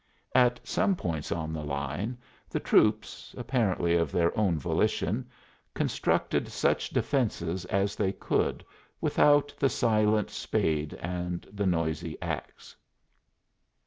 At 0.33 0.59
some 0.63 0.95
points 0.95 1.31
on 1.31 1.53
the 1.53 1.63
line 1.63 2.17
the 2.49 2.59
troops, 2.59 3.35
apparently 3.37 3.95
of 3.95 4.11
their 4.11 4.35
own 4.35 4.57
volition, 4.57 5.29
constructed 5.75 6.49
such 6.51 6.89
defenses 6.89 7.65
as 7.65 7.95
they 7.95 8.11
could 8.11 8.65
without 8.99 9.53
the 9.59 9.69
silent 9.69 10.31
spade 10.31 10.95
and 10.95 11.45
the 11.53 11.67
noisy 11.67 12.19
ax. 12.19 12.75